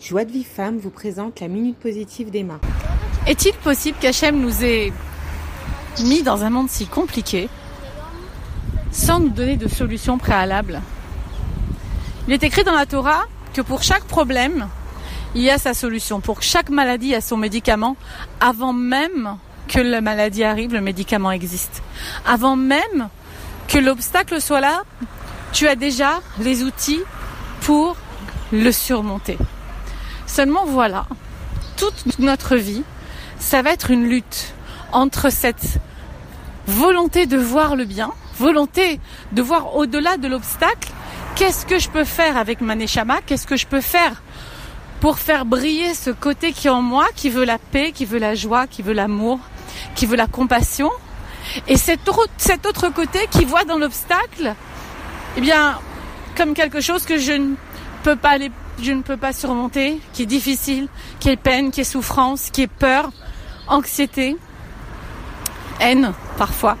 [0.00, 2.60] Joie de vie femme vous présente la minute positive d'Emma.
[3.26, 4.92] Est-il possible qu'Hachem nous ait
[6.04, 7.48] mis dans un monde si compliqué
[8.92, 10.80] sans nous donner de solution préalable?
[12.28, 14.68] Il est écrit dans la Torah que pour chaque problème,
[15.34, 16.20] il y a sa solution.
[16.20, 17.96] Pour chaque maladie, il y a son médicament
[18.40, 19.36] avant même
[19.66, 21.82] que la maladie arrive, le médicament existe.
[22.24, 23.08] Avant même
[23.66, 24.84] que l'obstacle soit là,
[25.52, 27.02] tu as déjà les outils
[27.62, 27.96] pour
[28.52, 29.36] le surmonter.
[30.28, 31.06] Seulement voilà,
[31.76, 32.84] toute notre vie,
[33.40, 34.54] ça va être une lutte
[34.92, 35.80] entre cette
[36.66, 39.00] volonté de voir le bien, volonté
[39.32, 40.92] de voir au-delà de l'obstacle,
[41.34, 44.22] qu'est-ce que je peux faire avec ma neshama, qu'est-ce que je peux faire
[45.00, 48.18] pour faire briller ce côté qui est en moi, qui veut la paix, qui veut
[48.18, 49.40] la joie, qui veut l'amour,
[49.94, 50.90] qui veut la compassion,
[51.66, 54.54] et cet autre, cet autre côté qui voit dans l'obstacle,
[55.36, 55.78] eh bien,
[56.36, 57.54] comme quelque chose que je ne
[58.02, 60.88] peux pas aller je ne peux pas surmonter, qui est difficile,
[61.20, 63.10] qui est peine, qui est souffrance, qui est peur,
[63.66, 64.36] anxiété,
[65.80, 66.76] haine parfois.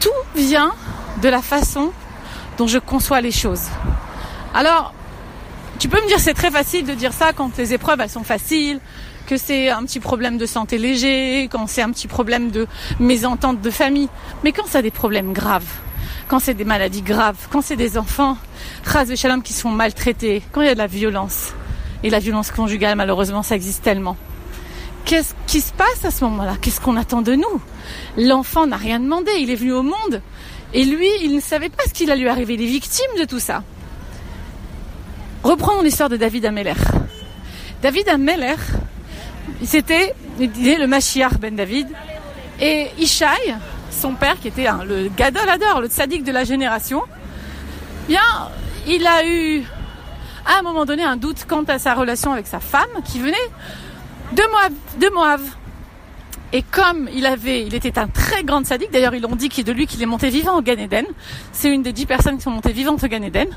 [0.00, 0.72] Tout vient
[1.22, 1.92] de la façon
[2.58, 3.68] dont je conçois les choses.
[4.54, 4.94] Alors,
[5.80, 8.22] tu peux me dire c'est très facile de dire ça quand les épreuves elles sont
[8.22, 8.80] faciles,
[9.26, 12.66] que c'est un petit problème de santé léger, quand c'est un petit problème de
[12.98, 14.10] mésentente de famille,
[14.44, 15.64] mais quand ça a des problèmes graves,
[16.28, 18.36] quand c'est des maladies graves, quand c'est des enfants,
[18.84, 21.54] ras de shalom qui sont maltraités, quand il y a de la violence,
[22.02, 24.18] et la violence conjugale, malheureusement, ça existe tellement.
[25.06, 26.56] Qu'est-ce qui se passe à ce moment-là?
[26.60, 27.60] Qu'est-ce qu'on attend de nous?
[28.18, 30.20] L'enfant n'a rien demandé, il est venu au monde,
[30.74, 33.24] et lui, il ne savait pas ce qu'il allait lui arriver, il est victime de
[33.24, 33.62] tout ça.
[35.42, 36.74] Reprenons l'histoire de David Ameller.
[37.82, 38.56] David Ameller,
[39.64, 41.88] c'était le Mashiach ben David,
[42.60, 43.56] et Ishaï,
[43.90, 47.02] son père, qui était le gadolador, le tzaddik de la génération,
[48.06, 48.20] bien,
[48.86, 49.62] il a eu
[50.44, 53.36] à un moment donné un doute quant à sa relation avec sa femme, qui venait
[54.32, 54.72] de Moab.
[55.00, 55.40] De Moab.
[56.52, 59.64] Et comme il avait, il était un très grand sadique, d'ailleurs ils l'ont dit qu'il
[59.64, 61.06] de lui qu'il est monté vivant au Gan Eden.
[61.52, 63.48] C'est une des dix personnes qui sont montées vivantes au Gan Eden.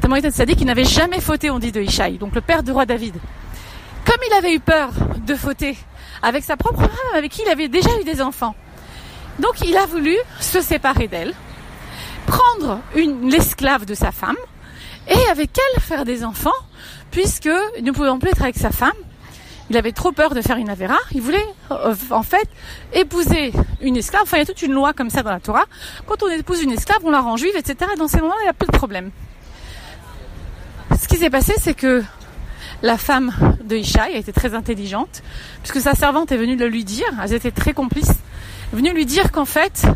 [0.00, 2.62] Tellement il était sadique qu'il n'avait jamais fauté, on dit de Ishaï, donc le père
[2.62, 3.16] du roi David.
[4.06, 4.90] Comme il avait eu peur
[5.26, 5.76] de fauter
[6.22, 8.54] avec sa propre femme, avec qui il avait déjà eu des enfants,
[9.38, 11.34] donc il a voulu se séparer d'elle,
[12.26, 14.36] prendre une l'esclave de sa femme
[15.08, 16.50] et avec elle faire des enfants,
[17.10, 17.50] puisque
[17.82, 18.92] ne pouvant plus être avec sa femme.
[19.70, 20.98] Il avait trop peur de faire une avéra.
[21.12, 22.48] Il voulait euh, en fait
[22.92, 24.22] épouser une esclave.
[24.24, 25.64] Enfin, il y a toute une loi comme ça dans la Torah.
[26.06, 27.92] Quand on épouse une esclave, on la rend juive, etc.
[27.94, 29.10] Et dans ces moments-là, il n'y a plus de problème.
[31.00, 32.02] Ce qui s'est passé, c'est que
[32.82, 33.32] la femme
[33.62, 35.22] de Ishaï a été très intelligente,
[35.62, 37.06] puisque sa servante est venue le lui dire.
[37.22, 38.18] Elles étaient très complices
[38.72, 39.86] venu lui dire qu'en fait,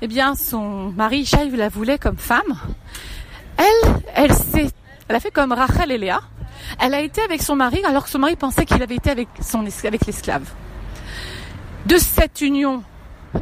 [0.00, 2.58] eh bien, son mari Ishaï la voulait comme femme.
[3.56, 4.70] Elle, elle s'est,
[5.08, 6.20] elle a fait comme Rachel et Léa.
[6.80, 9.28] Elle a été avec son mari alors que son mari pensait qu'il avait été avec
[9.40, 10.44] son, avec l'esclave.
[11.86, 12.82] De cette union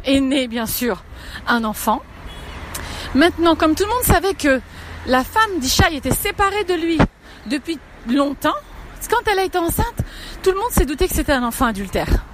[0.05, 1.03] est né, bien sûr,
[1.47, 2.01] un enfant.
[3.15, 4.61] Maintenant, comme tout le monde savait que
[5.05, 6.97] la femme d'Ishaï était séparée de lui
[7.47, 7.79] depuis
[8.09, 8.53] longtemps,
[9.09, 10.01] quand elle a été enceinte,
[10.43, 12.25] tout le monde s'est douté que c'était un enfant adultère.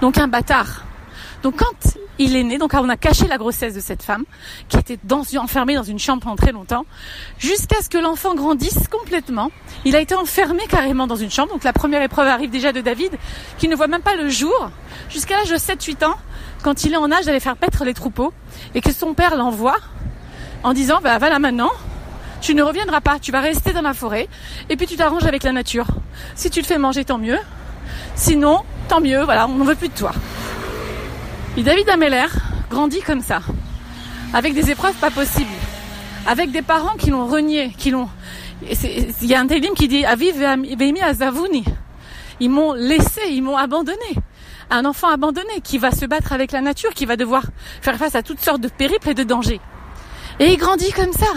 [0.00, 0.84] Donc un bâtard.
[1.42, 4.24] Donc quand il est né, donc on a caché la grossesse de cette femme
[4.68, 4.98] qui était
[5.36, 6.86] enfermée dans une chambre pendant très longtemps,
[7.38, 9.50] jusqu'à ce que l'enfant grandisse complètement.
[9.84, 11.52] Il a été enfermé carrément dans une chambre.
[11.52, 13.12] Donc la première épreuve arrive déjà de David,
[13.58, 14.70] qui ne voit même pas le jour,
[15.10, 16.14] jusqu'à l'âge de 7-8 ans,
[16.62, 18.32] quand il est en âge d'aller faire paître les troupeaux,
[18.74, 19.76] et que son père l'envoie
[20.62, 21.70] en disant, bah voilà maintenant,
[22.40, 24.28] tu ne reviendras pas, tu vas rester dans la forêt,
[24.68, 25.86] et puis tu t'arranges avec la nature.
[26.34, 27.38] Si tu te fais manger, tant mieux.
[28.14, 30.12] Sinon, tant mieux, voilà, on n'en veut plus de toi.
[31.62, 32.26] David Ameller
[32.68, 33.40] grandit comme ça,
[34.32, 35.50] avec des épreuves pas possibles,
[36.26, 38.08] avec des parents qui l'ont renié, qui l'ont.
[38.62, 41.64] Il y a un télim qui dit Aviv Veimi Azavuni.
[42.40, 43.98] Ils m'ont laissé, ils m'ont abandonné.
[44.70, 47.44] Un enfant abandonné qui va se battre avec la nature, qui va devoir
[47.80, 49.60] faire face à toutes sortes de périples et de dangers.
[50.40, 51.32] Et il grandit comme ça.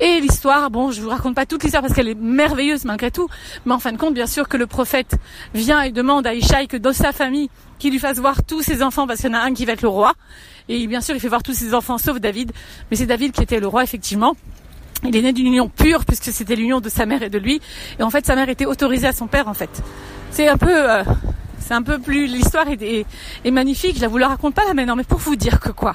[0.00, 3.28] Et l'histoire, bon, je vous raconte pas toute l'histoire parce qu'elle est merveilleuse malgré tout,
[3.64, 5.16] mais en fin de compte, bien sûr que le prophète
[5.54, 7.48] vient et demande à Ishaï que dans sa famille,
[7.78, 9.72] qu'il lui fasse voir tous ses enfants parce qu'il y en a un qui va
[9.72, 10.14] être le roi.
[10.68, 12.52] Et bien sûr, il fait voir tous ses enfants sauf David,
[12.90, 14.36] mais c'est David qui était le roi effectivement.
[15.04, 17.60] Il est né d'une union pure puisque c'était l'union de sa mère et de lui.
[17.98, 19.70] Et en fait, sa mère était autorisée à son père en fait.
[20.30, 21.04] C'est un peu, euh,
[21.58, 23.06] c'est un peu plus l'histoire est,
[23.50, 23.96] magnifique.
[23.96, 25.94] Je la vous la raconte pas là maintenant, mais pour vous dire que quoi.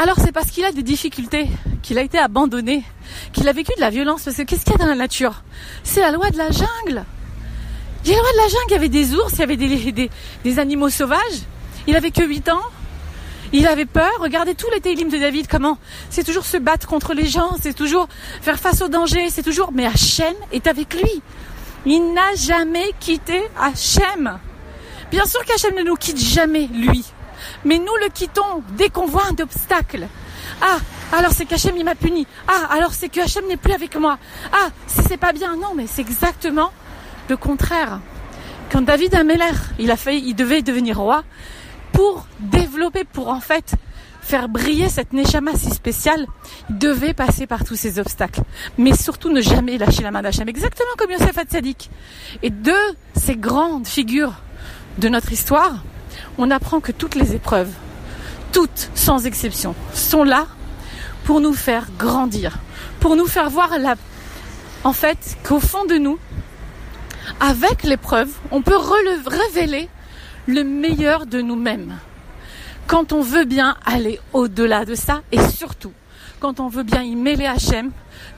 [0.00, 1.48] Alors c'est parce qu'il a des difficultés,
[1.82, 2.84] qu'il a été abandonné,
[3.32, 4.22] qu'il a vécu de la violence.
[4.22, 5.42] Parce que qu'est-ce qu'il y a dans la nature?
[5.82, 7.04] C'est la loi de la jungle.
[8.04, 9.42] Il y a la loi de la jungle, il y avait des ours, il y
[9.42, 9.56] avait
[10.44, 11.42] des, animaux sauvages.
[11.88, 12.62] Il avait que 8 ans.
[13.52, 14.12] Il avait peur.
[14.20, 15.78] Regardez tous les télims de David, comment
[16.10, 18.06] c'est toujours se battre contre les gens, c'est toujours
[18.40, 19.72] faire face au danger, c'est toujours.
[19.72, 21.22] Mais Hachem est avec lui.
[21.86, 24.38] Il n'a jamais quitté Hachem.
[25.10, 27.04] Bien sûr qu'Hachem ne nous quitte jamais, lui.
[27.64, 30.06] Mais nous le quittons dès qu'on voit un obstacle.
[30.60, 30.78] Ah,
[31.12, 32.26] alors c'est qu'Hachem il m'a puni.
[32.46, 34.18] Ah, alors c'est que Hachem n'est plus avec moi.
[34.52, 35.56] Ah, si c'est pas bien.
[35.56, 36.72] Non, mais c'est exactement
[37.28, 38.00] le contraire.
[38.70, 41.24] Quand David Ameller, il a fait, il devait devenir roi
[41.92, 43.74] pour développer, pour en fait
[44.20, 46.26] faire briller cette Neshama si spéciale,
[46.68, 48.42] il devait passer par tous ces obstacles.
[48.76, 51.90] Mais surtout ne jamais lâcher la main d'Hachem, exactement comme Yosef Hatzadik.
[52.42, 52.76] Et de
[53.16, 54.34] ces grandes figures
[54.98, 55.82] de notre histoire,
[56.38, 57.70] on apprend que toutes les épreuves,
[58.52, 60.46] toutes sans exception, sont là
[61.24, 62.58] pour nous faire grandir,
[63.00, 63.70] pour nous faire voir
[64.84, 66.18] en fait, qu'au fond de nous,
[67.40, 69.88] avec l'épreuve, on peut révéler
[70.46, 71.98] le meilleur de nous-mêmes.
[72.86, 75.92] Quand on veut bien aller au-delà de ça et surtout
[76.38, 77.90] quand on veut bien y mêler Hachem,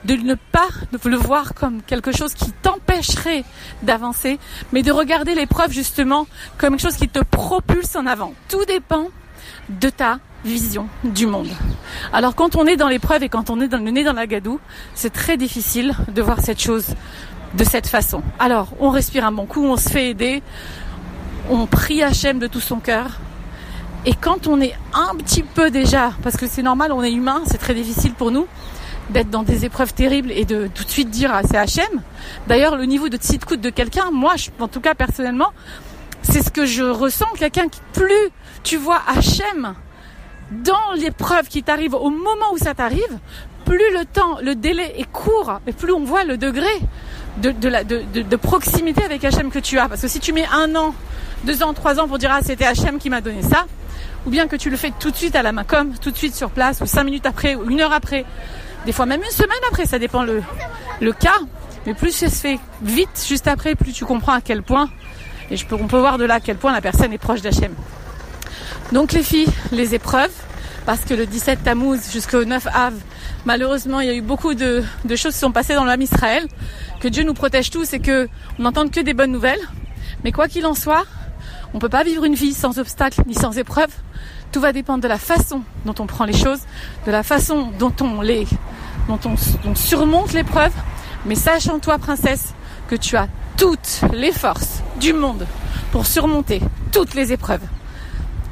[0.05, 0.67] de ne pas
[1.05, 3.43] le voir comme quelque chose qui t'empêcherait
[3.83, 4.39] d'avancer,
[4.71, 6.27] mais de regarder l'épreuve justement
[6.57, 8.33] comme quelque chose qui te propulse en avant.
[8.49, 9.07] Tout dépend
[9.69, 11.49] de ta vision du monde.
[12.13, 14.27] Alors quand on est dans l'épreuve et quand on est dans le nez dans la
[14.27, 14.59] gadoue,
[14.95, 16.87] c'est très difficile de voir cette chose
[17.57, 18.23] de cette façon.
[18.39, 20.41] Alors on respire un bon coup, on se fait aider,
[21.49, 23.19] on prie Hachem de tout son cœur.
[24.05, 27.43] Et quand on est un petit peu déjà, parce que c'est normal, on est humain,
[27.45, 28.47] c'est très difficile pour nous
[29.11, 32.01] d'être dans des épreuves terribles et de tout de suite dire c'est Hachem.
[32.47, 35.51] D'ailleurs, le niveau de tzidkout de quelqu'un, moi, en tout cas personnellement,
[36.23, 37.27] c'est ce que je ressens.
[37.37, 38.29] Quelqu'un qui, plus
[38.63, 39.75] tu vois Hachem
[40.51, 43.19] dans l'épreuve qui t'arrive au moment où ça t'arrive,
[43.65, 46.71] plus le temps, le délai est court, et plus on voit le degré
[47.37, 49.87] de, de, la, de, de, proximité avec Hachem que tu as.
[49.87, 50.93] Parce que si tu mets un an,
[51.45, 53.65] deux ans, trois ans pour dire ah c'était Hachem qui m'a donné ça,
[54.25, 56.17] ou bien que tu le fais tout de suite à la main, comme tout de
[56.17, 58.25] suite sur place, ou cinq minutes après, ou une heure après,
[58.85, 60.43] des fois même une semaine après, ça dépend le,
[60.99, 61.39] le cas.
[61.85, 64.89] Mais plus ça se fait vite, juste après, plus tu comprends à quel point,
[65.49, 67.41] et je peux, on peut voir de là à quel point la personne est proche
[67.41, 67.73] d'Hachem.
[68.91, 70.31] Donc les filles, les épreuves,
[70.85, 72.93] parce que le 17 Tammuz jusqu'au 9 Av,
[73.45, 74.83] malheureusement, il y a eu beaucoup de,
[75.15, 76.47] choses qui sont passées dans l'âme Israël.
[76.99, 78.27] Que Dieu nous protège tous et que
[78.59, 79.61] on n'entende que des bonnes nouvelles.
[80.23, 81.05] Mais quoi qu'il en soit,
[81.73, 83.93] on ne peut pas vivre une vie sans obstacles ni sans épreuves.
[84.51, 86.59] Tout va dépendre de la façon dont on prend les choses,
[87.05, 88.45] de la façon dont on les,
[89.07, 89.35] dont on,
[89.65, 90.73] on surmonte l'épreuve.
[91.25, 92.53] Mais sache en toi, princesse,
[92.87, 93.27] que tu as
[93.57, 95.47] toutes les forces du monde
[95.91, 96.61] pour surmonter
[96.91, 97.61] toutes les épreuves.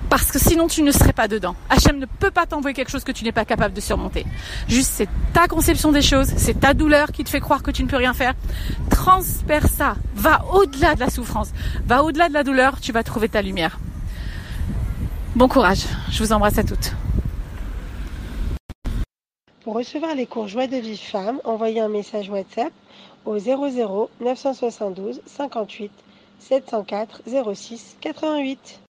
[0.09, 1.55] Parce que sinon tu ne serais pas dedans.
[1.69, 4.25] Hachem ne peut pas t'envoyer quelque chose que tu n'es pas capable de surmonter.
[4.67, 7.83] Juste c'est ta conception des choses, c'est ta douleur qui te fait croire que tu
[7.83, 8.33] ne peux rien faire.
[8.89, 11.49] Transperce ça, va au-delà de la souffrance,
[11.85, 13.79] va au-delà de la douleur, tu vas trouver ta lumière.
[15.35, 16.93] Bon courage, je vous embrasse à toutes.
[19.63, 22.73] Pour recevoir les cours Joie de vie femme, envoyez un message WhatsApp
[23.25, 25.91] au 00 972 58
[26.39, 27.21] 704
[27.53, 28.77] 06 88.